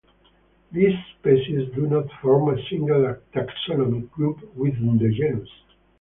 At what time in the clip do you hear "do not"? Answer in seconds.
1.75-2.07